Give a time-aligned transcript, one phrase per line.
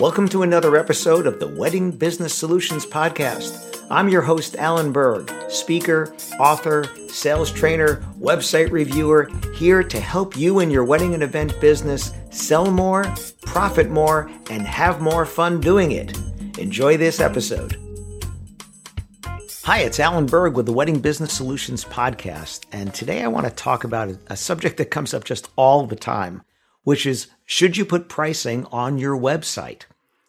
[0.00, 3.84] Welcome to another episode of the Wedding Business Solutions Podcast.
[3.90, 10.60] I'm your host, Alan Berg, speaker, author, sales trainer, website reviewer, here to help you
[10.60, 15.92] in your wedding and event business sell more, profit more, and have more fun doing
[15.92, 16.18] it.
[16.58, 17.76] Enjoy this episode.
[19.64, 23.52] Hi, it's Alan Berg with the Wedding Business Solutions Podcast, and today I want to
[23.52, 26.40] talk about a subject that comes up just all the time,
[26.84, 29.82] which is should you put pricing on your website?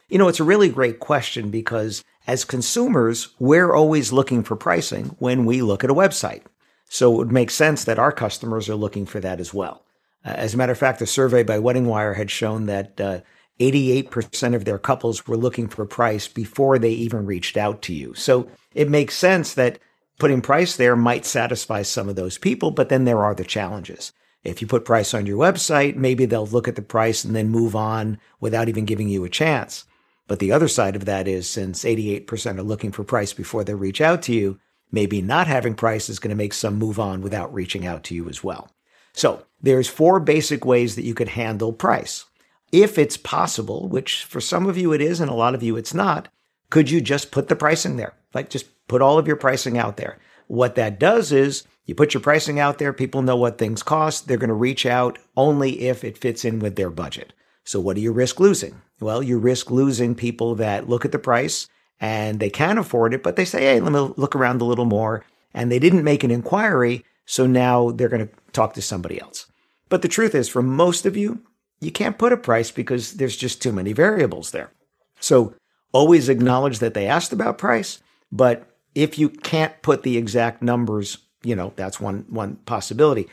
[0.09, 5.15] You know, it's a really great question because as consumers, we're always looking for pricing
[5.19, 6.43] when we look at a website.
[6.89, 9.85] So it would make sense that our customers are looking for that as well.
[10.25, 13.21] Uh, as a matter of fact, a survey by Wedding Wire had shown that uh,
[13.59, 18.13] 88% of their couples were looking for price before they even reached out to you.
[18.13, 19.79] So it makes sense that
[20.19, 24.11] putting price there might satisfy some of those people, but then there are the challenges.
[24.43, 27.49] If you put price on your website, maybe they'll look at the price and then
[27.49, 29.85] move on without even giving you a chance.
[30.27, 33.73] But the other side of that is since 88% are looking for price before they
[33.73, 34.59] reach out to you,
[34.91, 38.15] maybe not having price is going to make some move on without reaching out to
[38.15, 38.71] you as well.
[39.13, 42.25] So there's four basic ways that you could handle price.
[42.71, 45.75] If it's possible, which for some of you it is and a lot of you
[45.75, 46.29] it's not,
[46.69, 48.13] could you just put the pricing there?
[48.33, 50.17] Like just put all of your pricing out there.
[50.47, 54.29] What that does is you put your pricing out there, people know what things cost,
[54.29, 57.33] they're going to reach out only if it fits in with their budget.
[57.65, 58.81] So what do you risk losing?
[59.01, 61.67] Well, you risk losing people that look at the price
[61.99, 64.85] and they can afford it, but they say, hey, let me look around a little
[64.85, 65.25] more.
[65.53, 67.03] And they didn't make an inquiry.
[67.25, 69.47] So now they're going to talk to somebody else.
[69.89, 71.43] But the truth is, for most of you,
[71.81, 74.71] you can't put a price because there's just too many variables there.
[75.19, 75.55] So
[75.91, 77.99] always acknowledge that they asked about price.
[78.31, 78.65] But
[78.95, 83.27] if you can't put the exact numbers, you know, that's one, one possibility.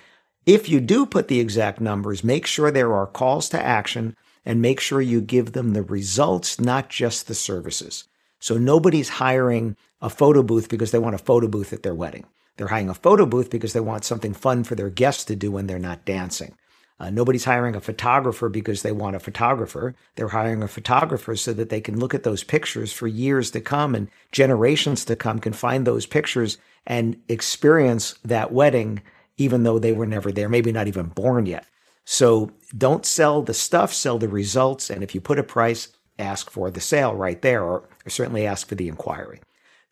[0.46, 4.62] If you do put the exact numbers, make sure there are calls to action and
[4.62, 8.04] make sure you give them the results, not just the services.
[8.40, 12.24] So nobody's hiring a photo booth because they want a photo booth at their wedding.
[12.56, 15.50] They're hiring a photo booth because they want something fun for their guests to do
[15.50, 16.56] when they're not dancing.
[17.00, 19.94] Uh, nobody's hiring a photographer because they want a photographer.
[20.16, 23.60] They're hiring a photographer so that they can look at those pictures for years to
[23.60, 29.02] come and generations to come can find those pictures and experience that wedding
[29.38, 31.64] even though they were never there, maybe not even born yet.
[32.04, 34.90] So don't sell the stuff, sell the results.
[34.90, 35.88] And if you put a price,
[36.18, 39.40] ask for the sale right there, or, or certainly ask for the inquiry.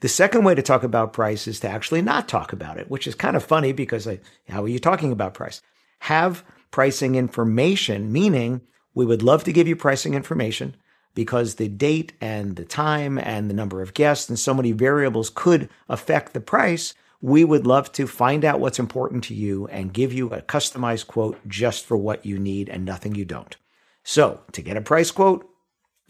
[0.01, 3.07] The second way to talk about price is to actually not talk about it, which
[3.07, 5.63] is kind of funny because I, how are you talking about price?
[6.01, 6.45] Have
[6.77, 8.61] pricing information, meaning
[8.93, 10.77] we would love to give you pricing information
[11.15, 15.31] because the date and the time and the number of guests and so many variables
[15.31, 16.93] could affect the price
[17.23, 21.07] we would love to find out what's important to you and give you a customized
[21.07, 23.57] quote just for what you need and nothing you don't.
[24.05, 25.49] So, to get a price quote,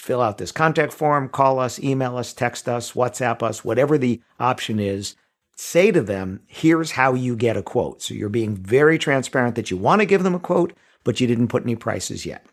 [0.00, 4.20] fill out this contact form, call us, email us, text us, WhatsApp us, whatever the
[4.40, 5.14] option is.
[5.56, 8.02] Say to them, here's how you get a quote.
[8.02, 11.26] So you're being very transparent that you want to give them a quote, but you
[11.26, 12.44] didn't put any prices yet.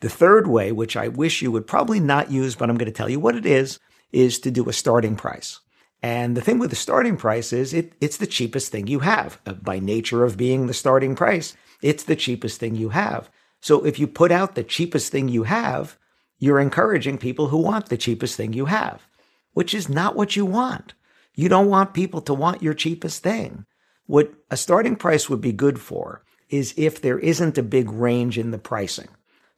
[0.00, 2.96] The third way, which I wish you would probably not use, but I'm going to
[2.96, 3.80] tell you what it is,
[4.12, 5.60] is to do a starting price.
[6.02, 9.40] And the thing with the starting price is it, it's the cheapest thing you have.
[9.44, 13.28] Uh, by nature of being the starting price, it's the cheapest thing you have.
[13.60, 15.98] So if you put out the cheapest thing you have,
[16.38, 19.08] you're encouraging people who want the cheapest thing you have,
[19.54, 20.94] which is not what you want.
[21.36, 23.66] You don't want people to want your cheapest thing.
[24.06, 28.38] What a starting price would be good for is if there isn't a big range
[28.38, 29.08] in the pricing.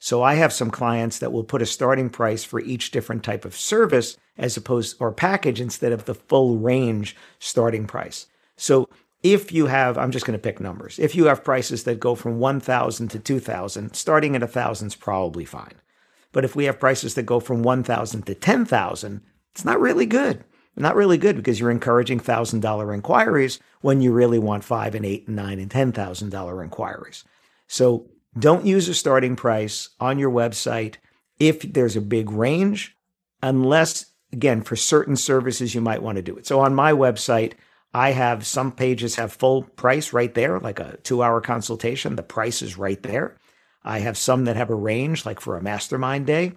[0.01, 3.45] So I have some clients that will put a starting price for each different type
[3.45, 8.27] of service as opposed or package instead of the full range starting price.
[8.57, 8.89] So
[9.23, 10.99] if you have, I'm just going to pick numbers.
[10.99, 15.45] If you have prices that go from 1,000 to 2,000, starting at 1,000 is probably
[15.45, 15.75] fine.
[16.33, 19.21] But if we have prices that go from 1,000 to 10,000,
[19.53, 20.45] it's not really good.
[20.79, 25.27] Not really good because you're encouraging $1,000 inquiries when you really want five and eight
[25.27, 27.25] and nine and $10,000 inquiries.
[27.67, 28.07] So
[28.39, 30.97] don't use a starting price on your website
[31.39, 32.97] if there's a big range,
[33.43, 36.47] unless, again, for certain services, you might want to do it.
[36.47, 37.53] So on my website,
[37.95, 42.17] I have some pages have full price right there, like a two hour consultation.
[42.17, 43.37] The price is right there.
[43.83, 46.53] I have some that have a range, like for a mastermind day.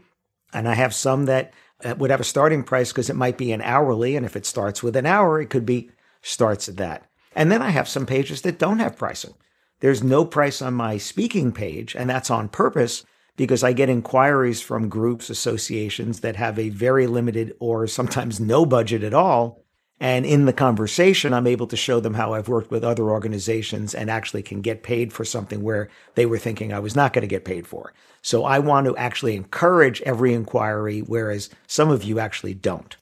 [0.54, 1.54] And I have some that
[1.98, 4.16] would have a starting price because it might be an hourly.
[4.16, 5.90] And if it starts with an hour, it could be
[6.22, 7.10] starts at that.
[7.36, 9.34] And then I have some pages that don't have pricing.
[9.80, 13.04] There's no price on my speaking page, and that's on purpose
[13.36, 18.66] because I get inquiries from groups, associations that have a very limited or sometimes no
[18.66, 19.61] budget at all.
[20.02, 23.94] And in the conversation, I'm able to show them how I've worked with other organizations
[23.94, 27.22] and actually can get paid for something where they were thinking I was not going
[27.22, 27.94] to get paid for.
[28.24, 32.98] So I want to actually encourage every inquiry, whereas some of you actually don't.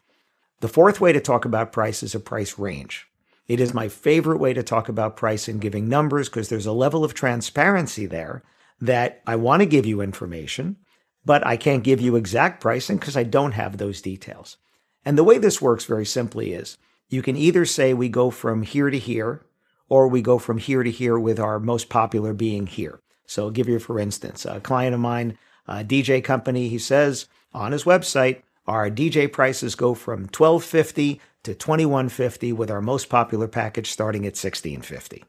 [0.59, 3.07] The fourth way to talk about price is a price range.
[3.47, 6.73] It is my favorite way to talk about price and giving numbers because there's a
[6.73, 8.43] level of transparency there
[8.81, 10.75] that I want to give you information,
[11.23, 14.57] but I can't give you exact pricing because I don't have those details.
[15.05, 16.77] And the way this works very simply is
[17.09, 19.41] you can either say we go from here to here,
[19.87, 22.99] or we go from here to here with our most popular being here.
[23.25, 27.27] So I'll give you, for instance, a client of mine, a DJ company, he says
[27.53, 33.47] on his website, our DJ prices go from 1250 to 2150 with our most popular
[33.47, 35.25] package starting at 1650.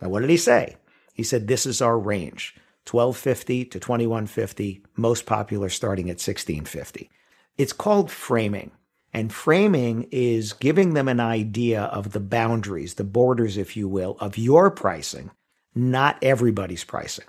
[0.00, 0.76] Now, what did he say?
[1.12, 2.56] He said this is our range
[2.90, 7.10] 1250 to 2150, most popular starting at 1650.
[7.58, 8.72] It's called framing.
[9.12, 14.16] And framing is giving them an idea of the boundaries, the borders, if you will,
[14.20, 15.30] of your pricing,
[15.74, 17.24] not everybody's pricing.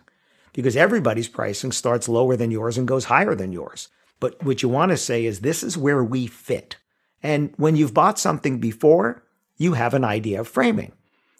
[0.53, 3.87] Because everybody's pricing starts lower than yours and goes higher than yours.
[4.19, 6.75] But what you want to say is this is where we fit.
[7.23, 9.23] And when you've bought something before,
[9.57, 10.91] you have an idea of framing.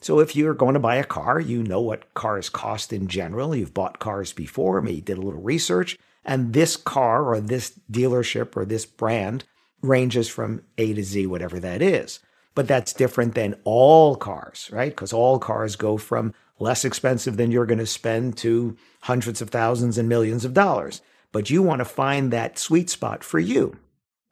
[0.01, 3.55] So if you're going to buy a car, you know what cars cost in general.
[3.55, 7.79] You've bought cars before, maybe you did a little research, and this car or this
[7.91, 9.43] dealership or this brand
[9.81, 12.19] ranges from A to Z, whatever that is.
[12.53, 14.91] But that's different than all cars, right?
[14.91, 19.49] Because all cars go from less expensive than you're going to spend to hundreds of
[19.49, 21.01] thousands and millions of dollars.
[21.31, 23.77] But you want to find that sweet spot for you.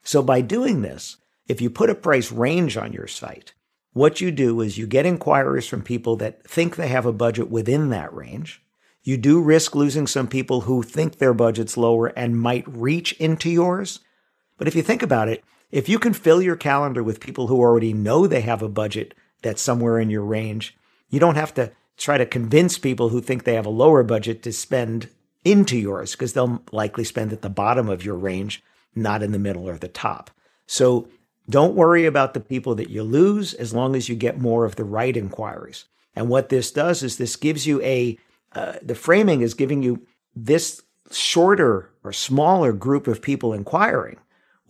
[0.02, 1.16] So by doing this,
[1.48, 3.54] if you put a price range on your site,
[3.92, 7.50] what you do is you get inquiries from people that think they have a budget
[7.50, 8.62] within that range.
[9.02, 13.50] You do risk losing some people who think their budget's lower and might reach into
[13.50, 14.00] yours.
[14.60, 17.60] But if you think about it, if you can fill your calendar with people who
[17.60, 20.76] already know they have a budget that's somewhere in your range,
[21.08, 24.42] you don't have to try to convince people who think they have a lower budget
[24.42, 25.08] to spend
[25.46, 28.62] into yours because they'll likely spend at the bottom of your range,
[28.94, 30.30] not in the middle or the top.
[30.66, 31.08] So
[31.48, 34.76] don't worry about the people that you lose as long as you get more of
[34.76, 35.86] the right inquiries.
[36.14, 38.18] And what this does is this gives you a,
[38.52, 40.06] uh, the framing is giving you
[40.36, 44.18] this shorter or smaller group of people inquiring,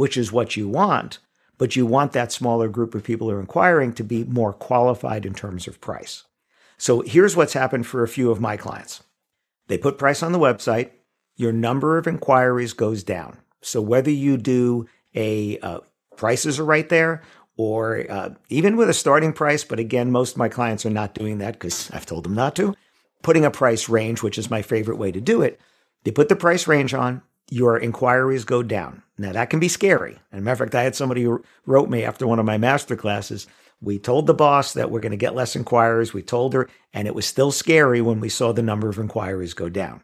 [0.00, 1.18] which is what you want.
[1.58, 5.26] But you want that smaller group of people who are inquiring to be more qualified
[5.26, 6.24] in terms of price.
[6.78, 9.02] So here's what's happened for a few of my clients.
[9.68, 10.92] They put price on the website,
[11.36, 13.36] your number of inquiries goes down.
[13.60, 15.80] So whether you do a uh,
[16.16, 17.20] prices are right there,
[17.58, 19.64] or uh, even with a starting price.
[19.64, 22.56] But again, most of my clients are not doing that because I've told them not
[22.56, 22.74] to.
[23.22, 25.60] Putting a price range, which is my favorite way to do it,
[26.04, 27.20] they put the price range on,
[27.50, 29.02] your inquiries go down.
[29.20, 30.18] Now, that can be scary.
[30.32, 32.96] And matter of fact, I had somebody who wrote me after one of my master
[32.96, 33.46] classes.
[33.82, 36.14] We told the boss that we're going to get less inquiries.
[36.14, 39.52] We told her, and it was still scary when we saw the number of inquiries
[39.52, 40.02] go down.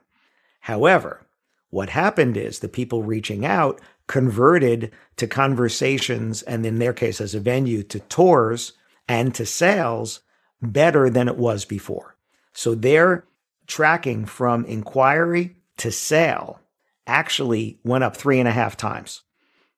[0.61, 1.27] However,
[1.71, 7.35] what happened is the people reaching out converted to conversations, and in their case, as
[7.35, 8.75] a venue, to tours
[9.09, 10.21] and to sales
[10.61, 12.17] better than it was before.
[12.53, 13.25] So they're
[13.67, 16.61] tracking from inquiry to sale
[17.07, 19.23] actually went up three and a half times.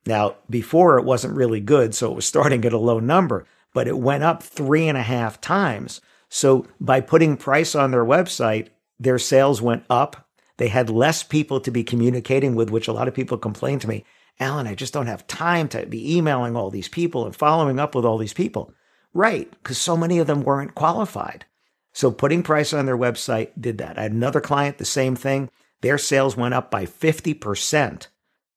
[0.06, 3.88] Now, before it wasn't really good, so it was starting at a low number, but
[3.88, 6.00] it went up three and a half times.
[6.28, 8.68] So by putting price on their website,
[8.98, 10.28] their sales went up.
[10.56, 13.88] They had less people to be communicating with, which a lot of people complain to
[13.88, 14.04] me.
[14.40, 17.94] Alan, I just don't have time to be emailing all these people and following up
[17.94, 18.72] with all these people.
[19.14, 21.44] Right, because so many of them weren't qualified.
[21.92, 23.98] So putting price on their website did that.
[23.98, 25.50] I had another client, the same thing.
[25.80, 28.08] Their sales went up by 50%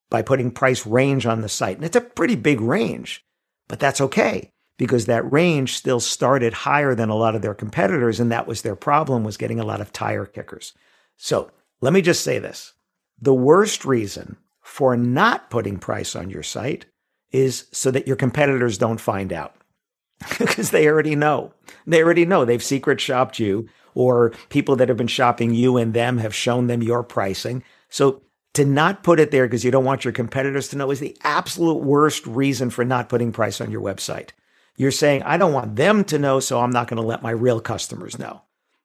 [0.10, 1.78] by putting price range on the site.
[1.78, 3.24] And it's a pretty big range,
[3.68, 8.20] but that's okay because that range still started higher than a lot of their competitors.
[8.20, 10.74] And that was their problem was getting a lot of tire kickers.
[11.18, 11.52] So
[11.82, 12.74] let me just say this.
[13.22, 16.86] The worst reason for not putting price on your site
[17.32, 19.56] is so that your competitors don't find out
[20.40, 21.54] because they already know.
[21.86, 25.94] They already know they've secret shopped you or people that have been shopping you and
[25.94, 27.64] them have shown them your pricing.
[27.90, 28.22] So
[28.54, 31.18] to not put it there because you don't want your competitors to know is the
[31.24, 34.30] absolute worst reason for not putting price on your website.
[34.76, 37.32] You're saying, I don't want them to know, so I'm not going to let my
[37.32, 38.42] real customers know.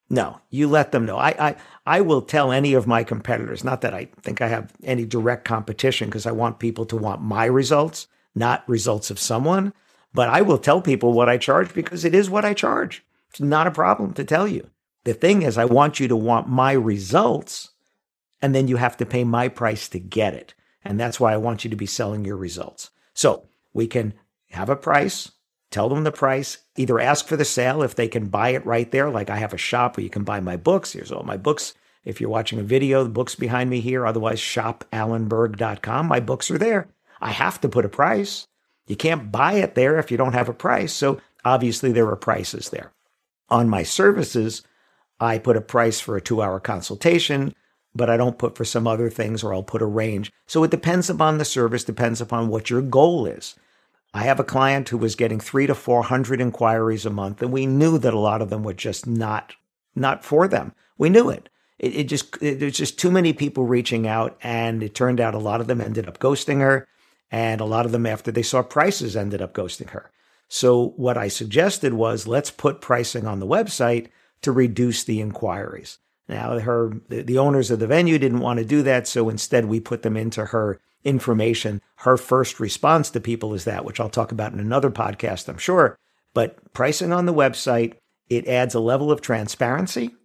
[0.08, 1.16] No, you let them know.
[1.16, 4.72] I, I, I will tell any of my competitors, not that I think I have
[4.84, 9.72] any direct competition because I want people to want my results, not results of someone.
[10.14, 13.04] But I will tell people what I charge because it is what I charge.
[13.30, 14.70] It's not a problem to tell you.
[15.06, 17.70] The thing is, I want you to want my results,
[18.42, 20.52] and then you have to pay my price to get it.
[20.84, 22.90] And that's why I want you to be selling your results.
[23.14, 24.14] So we can
[24.50, 25.30] have a price,
[25.70, 28.90] tell them the price, either ask for the sale if they can buy it right
[28.90, 29.08] there.
[29.08, 30.92] Like I have a shop where you can buy my books.
[30.92, 31.74] Here's all my books.
[32.04, 34.08] If you're watching a video, the book's behind me here.
[34.08, 36.06] Otherwise, shopalanberg.com.
[36.06, 36.88] My books are there.
[37.20, 38.48] I have to put a price.
[38.88, 40.92] You can't buy it there if you don't have a price.
[40.92, 42.90] So obviously, there are prices there.
[43.48, 44.62] On my services,
[45.20, 47.54] I put a price for a two hour consultation,
[47.94, 50.30] but I don't put for some other things or I'll put a range.
[50.46, 53.54] So it depends upon the service, depends upon what your goal is.
[54.12, 57.66] I have a client who was getting three to 400 inquiries a month, and we
[57.66, 59.54] knew that a lot of them were just not,
[59.94, 60.72] not for them.
[60.96, 61.48] We knew it.
[61.78, 65.34] It, it just, it, there's just too many people reaching out, and it turned out
[65.34, 66.88] a lot of them ended up ghosting her,
[67.30, 70.10] and a lot of them, after they saw prices, ended up ghosting her.
[70.48, 74.08] So what I suggested was let's put pricing on the website
[74.42, 75.98] to reduce the inquiries.
[76.28, 79.78] Now, her the, owners of the venue didn't want to do that, so instead we
[79.80, 81.80] put them into her information.
[81.96, 85.58] Her first response to people is that, which I'll talk about in another podcast, I'm
[85.58, 85.96] sure.
[86.34, 87.94] But pricing on the website,
[88.28, 90.16] it adds a level of transparency.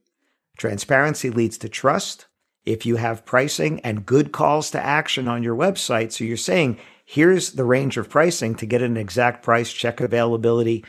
[0.58, 2.27] Transparency leads to trust.
[2.65, 6.80] If you have pricing and good calls to action on your website, so you're saying,
[7.06, 10.84] here's the range of pricing to get an exact price, check availability.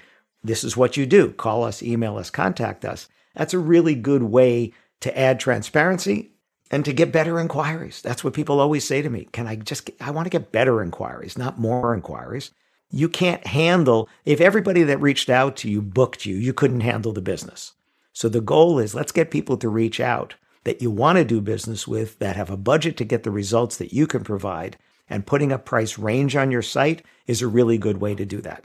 [0.44, 1.32] This is what you do.
[1.32, 3.08] Call us, email us, contact us.
[3.34, 6.32] That's a really good way to add transparency
[6.70, 8.00] and to get better inquiries.
[8.02, 9.28] That's what people always say to me.
[9.32, 12.50] Can I just, I want to get better inquiries, not more inquiries.
[12.90, 17.12] You can't handle, if everybody that reached out to you booked you, you couldn't handle
[17.12, 17.72] the business.
[18.12, 20.34] So the goal is let's get people to reach out
[20.64, 23.76] that you want to do business with, that have a budget to get the results
[23.78, 24.76] that you can provide.
[25.08, 28.40] And putting a price range on your site is a really good way to do
[28.42, 28.64] that.